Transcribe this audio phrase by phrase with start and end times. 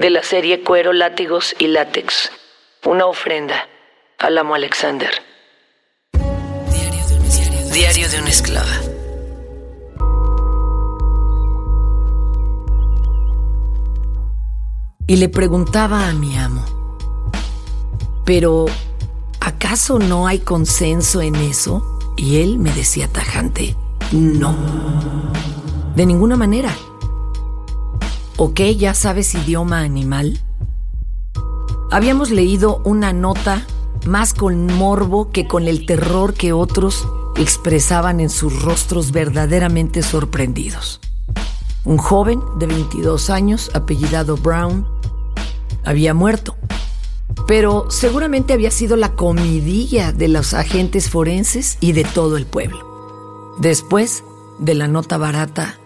[0.00, 2.32] de la serie Cuero, Látigos y Látex.
[2.86, 3.68] Una ofrenda
[4.18, 5.10] al amo Alexander.
[7.70, 8.80] Diario de una esclava.
[15.06, 16.64] Y le preguntaba a mi amo,
[18.24, 18.66] pero
[19.40, 21.98] ¿acaso no hay consenso en eso?
[22.16, 23.76] Y él me decía tajante,
[24.12, 24.56] no,
[25.94, 26.74] de ninguna manera.
[28.42, 28.74] ¿O qué?
[28.74, 30.40] ¿Ya sabes idioma animal?
[31.90, 33.66] Habíamos leído una nota
[34.06, 41.02] más con morbo que con el terror que otros expresaban en sus rostros verdaderamente sorprendidos.
[41.84, 44.86] Un joven de 22 años, apellidado Brown,
[45.84, 46.56] había muerto,
[47.46, 53.54] pero seguramente había sido la comidilla de los agentes forenses y de todo el pueblo.
[53.58, 54.24] Después
[54.58, 55.79] de la nota barata,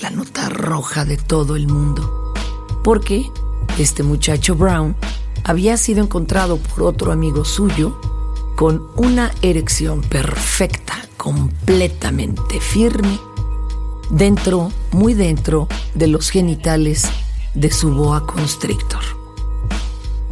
[0.00, 2.32] la nota roja de todo el mundo.
[2.82, 3.30] Porque
[3.78, 4.96] este muchacho Brown
[5.44, 7.98] había sido encontrado por otro amigo suyo
[8.56, 13.18] con una erección perfecta, completamente firme,
[14.10, 17.08] dentro, muy dentro de los genitales
[17.54, 19.02] de su boa constrictor.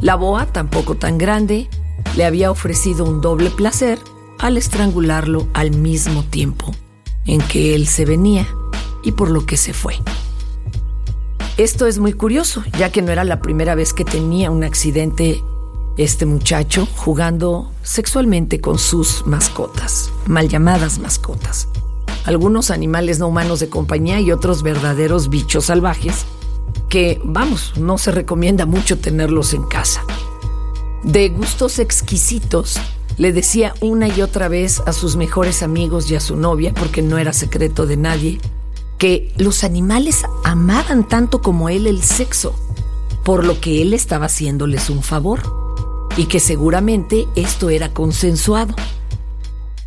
[0.01, 1.69] La boa, tampoco tan grande,
[2.17, 3.99] le había ofrecido un doble placer
[4.39, 6.73] al estrangularlo al mismo tiempo
[7.27, 8.47] en que él se venía
[9.03, 9.95] y por lo que se fue.
[11.59, 15.43] Esto es muy curioso, ya que no era la primera vez que tenía un accidente
[15.99, 21.69] este muchacho jugando sexualmente con sus mascotas, mal llamadas mascotas.
[22.25, 26.25] Algunos animales no humanos de compañía y otros verdaderos bichos salvajes
[26.89, 30.03] que, vamos, no se recomienda mucho tenerlos en casa.
[31.03, 32.79] De gustos exquisitos,
[33.19, 37.03] le decía una y otra vez a sus mejores amigos y a su novia, porque
[37.03, 38.41] no era secreto de nadie,
[39.03, 42.55] que los animales amaban tanto como él el sexo,
[43.25, 45.41] por lo que él estaba haciéndoles un favor,
[46.17, 48.77] y que seguramente esto era consensuado.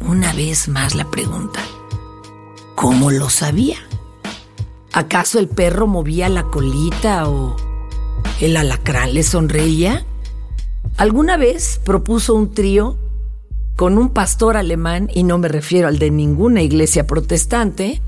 [0.05, 1.61] Una vez más la pregunta,
[2.75, 3.77] ¿cómo lo sabía?
[4.91, 7.55] ¿Acaso el perro movía la colita o
[8.41, 10.05] el alacrán le sonreía?
[10.97, 12.97] Alguna vez propuso un trío
[13.77, 18.01] con un pastor alemán, y no me refiero al de ninguna iglesia protestante,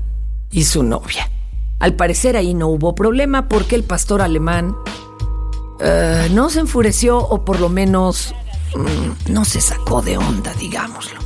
[0.50, 1.30] y su novia.
[1.78, 4.76] Al parecer ahí no hubo problema porque el pastor alemán
[5.80, 8.34] eh, no se enfureció o por lo menos
[8.74, 11.20] mm, no se sacó de onda, digámoslo.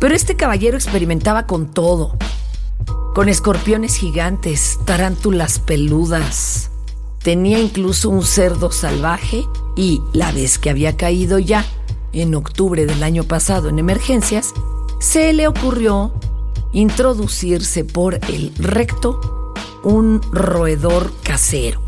[0.00, 2.16] Pero este caballero experimentaba con todo,
[3.14, 6.70] con escorpiones gigantes, tarántulas peludas.
[7.22, 9.44] Tenía incluso un cerdo salvaje
[9.76, 11.64] y la vez que había caído ya,
[12.12, 14.54] en octubre del año pasado en emergencias,
[14.98, 16.12] se le ocurrió
[16.72, 21.80] introducirse por el recto un roedor casero.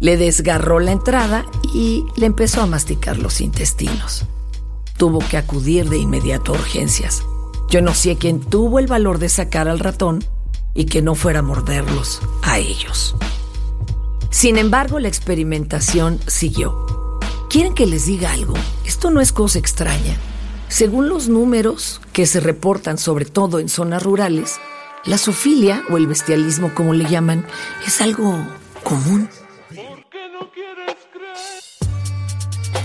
[0.00, 1.44] Le desgarró la entrada
[1.74, 4.24] y le empezó a masticar los intestinos.
[4.96, 7.22] Tuvo que acudir de inmediato a urgencias.
[7.68, 10.24] Yo no sé quién tuvo el valor de sacar al ratón
[10.74, 13.16] y que no fuera a morderlos a ellos.
[14.30, 17.18] Sin embargo, la experimentación siguió.
[17.50, 18.54] ¿Quieren que les diga algo?
[18.84, 20.16] Esto no es cosa extraña.
[20.68, 24.58] Según los números que se reportan sobre todo en zonas rurales,
[25.04, 27.46] la zoofilia o el bestialismo como le llaman
[27.86, 28.46] es algo
[28.84, 29.28] común.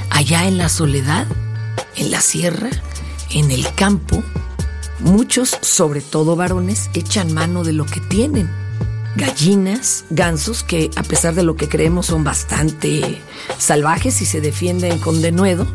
[0.10, 1.28] Allá en la soledad,
[1.98, 2.70] en la sierra,
[3.32, 4.24] en el campo,
[5.00, 8.50] muchos, sobre todo varones, echan mano de lo que tienen.
[9.18, 13.22] Gallinas, gansos, que a pesar de lo que creemos son bastante
[13.58, 15.68] salvajes y se defienden con denuedo,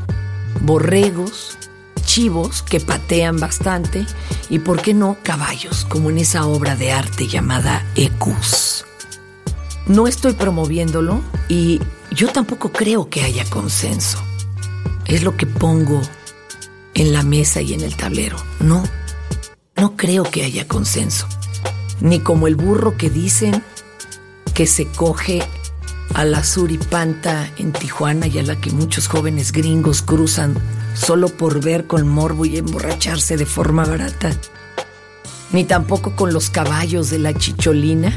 [0.62, 1.58] borregos,
[2.08, 4.06] chivos que patean bastante
[4.48, 8.86] y, por qué no, caballos, como en esa obra de arte llamada Ecus.
[9.86, 11.20] No estoy promoviéndolo
[11.50, 14.18] y yo tampoco creo que haya consenso.
[15.04, 16.00] Es lo que pongo
[16.94, 18.38] en la mesa y en el tablero.
[18.60, 18.82] No,
[19.76, 21.28] no creo que haya consenso.
[22.00, 23.62] Ni como el burro que dicen
[24.54, 25.42] que se coge
[26.14, 30.54] a la suripanta en Tijuana y a la que muchos jóvenes gringos cruzan
[30.98, 34.32] solo por ver con morbo y emborracharse de forma barata,
[35.52, 38.12] ni tampoco con los caballos de la chicholina,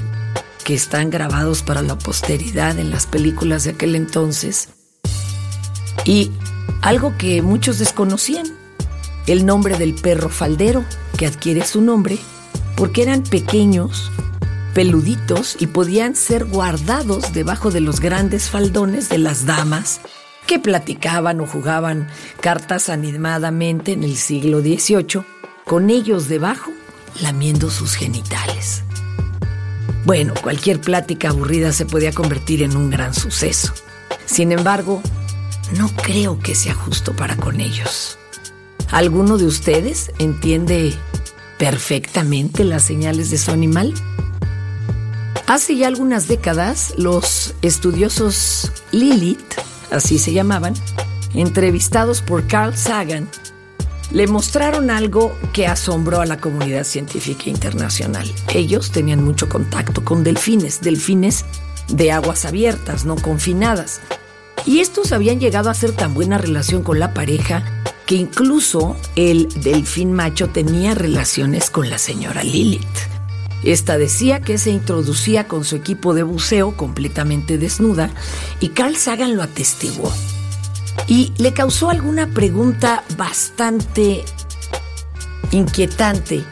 [0.64, 4.70] que están grabados para la posteridad en las películas de aquel entonces.
[6.06, 6.32] Y
[6.82, 8.48] algo que muchos desconocían,
[9.28, 10.84] el nombre del perro faldero,
[11.18, 12.18] que adquiere su nombre
[12.76, 14.12] porque eran pequeños,
[14.74, 20.02] peluditos y podían ser guardados debajo de los grandes faldones de las damas
[20.52, 22.10] que platicaban o jugaban
[22.42, 25.24] cartas animadamente en el siglo XVIII,
[25.64, 26.74] con ellos debajo
[27.22, 28.84] lamiendo sus genitales.
[30.04, 33.72] Bueno, cualquier plática aburrida se podía convertir en un gran suceso.
[34.26, 35.02] Sin embargo,
[35.78, 38.18] no creo que sea justo para con ellos.
[38.90, 40.94] ¿Alguno de ustedes entiende
[41.60, 43.94] perfectamente las señales de su animal?
[45.48, 50.74] Hace ya algunas décadas, los estudiosos Lilith, así se llamaban,
[51.34, 53.30] entrevistados por Carl Sagan,
[54.12, 58.30] le mostraron algo que asombró a la comunidad científica internacional.
[58.54, 61.46] Ellos tenían mucho contacto con delfines, delfines
[61.88, 64.02] de aguas abiertas, no confinadas.
[64.66, 67.64] Y estos habían llegado a hacer tan buena relación con la pareja
[68.06, 73.21] que incluso el delfín macho tenía relaciones con la señora Lilith.
[73.64, 78.10] Esta decía que se introducía con su equipo de buceo completamente desnuda
[78.60, 80.12] y Carl Sagan lo atestiguó
[81.08, 84.24] y le causó alguna pregunta bastante
[85.52, 86.44] inquietante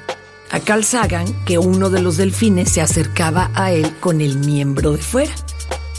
[0.52, 4.94] a Carl Sagan que uno de los delfines se acercaba a él con el miembro
[4.94, 5.34] de fuera.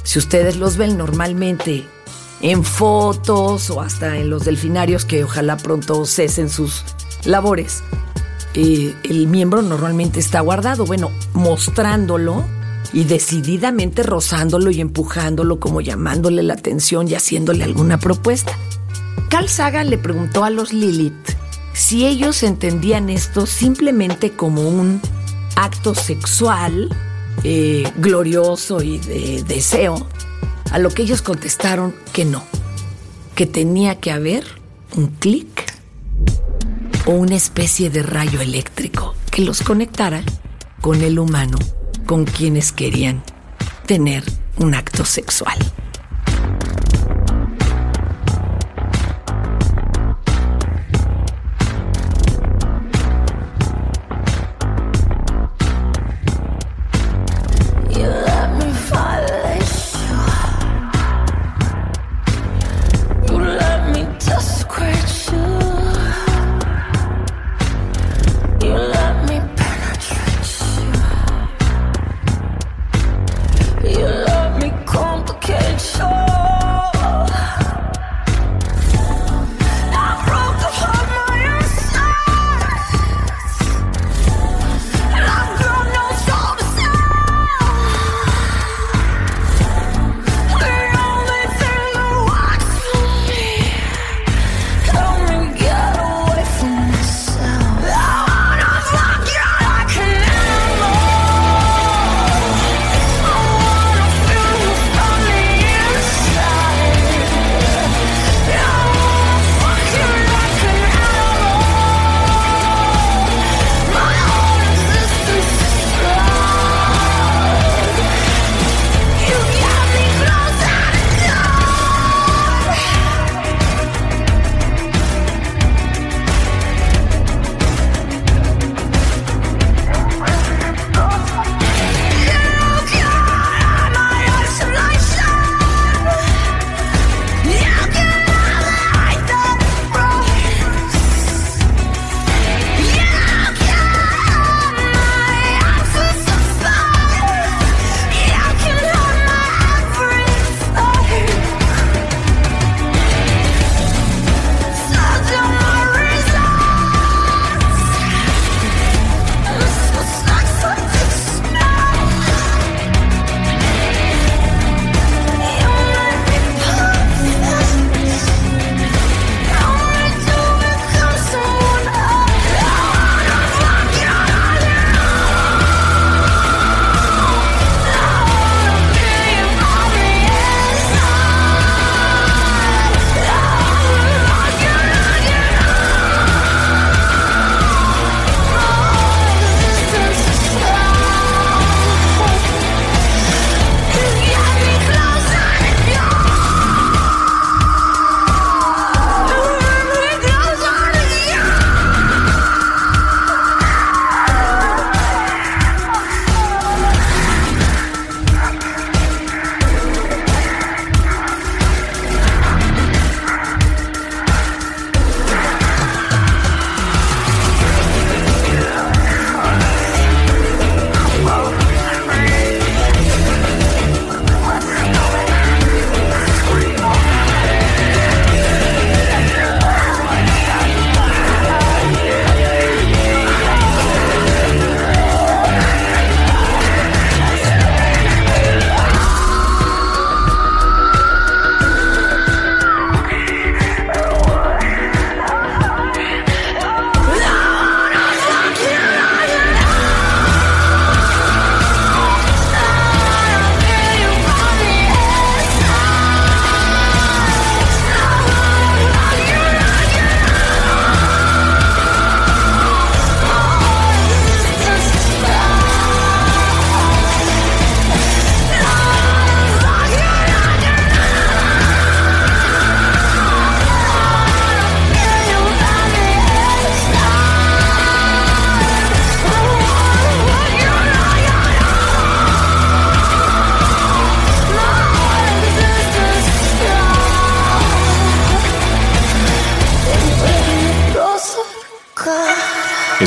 [0.03, 1.87] Si ustedes los ven normalmente
[2.41, 6.85] en fotos o hasta en los delfinarios que ojalá pronto cesen sus
[7.25, 7.83] labores,
[8.55, 12.45] eh, el miembro normalmente está guardado, bueno, mostrándolo
[12.93, 18.53] y decididamente rozándolo y empujándolo como llamándole la atención y haciéndole alguna propuesta.
[19.29, 21.15] Carl Sagan le preguntó a los Lilith
[21.73, 25.01] si ellos entendían esto simplemente como un
[25.55, 26.89] acto sexual
[27.45, 30.07] eh, glorioso y de deseo,
[30.73, 32.43] a lo que ellos contestaron que no,
[33.35, 34.45] que tenía que haber
[34.97, 35.60] un clic
[37.07, 40.23] o una especie de rayo eléctrico que los conectara
[40.81, 41.59] con el humano
[42.07, 43.23] con quienes querían
[43.87, 44.25] tener
[44.57, 45.57] un acto sexual.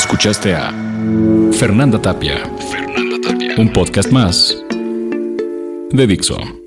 [0.03, 0.69] Escuchaste a
[1.53, 2.35] Fernanda Tapia.
[2.69, 3.55] Fernanda Tapia.
[3.57, 4.53] Un podcast más
[5.91, 6.62] de Dixo.